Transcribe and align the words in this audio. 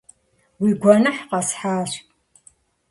-Уи 0.61 0.71
гуэныхь 0.81 1.21
къэсхьащ. 1.29 1.91